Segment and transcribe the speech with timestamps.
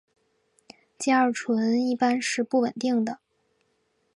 [0.97, 3.19] 偕二醇一般是不稳定的。